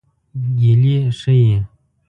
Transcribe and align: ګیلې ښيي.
ګیلې 0.59 0.97
ښيي. 1.19 1.55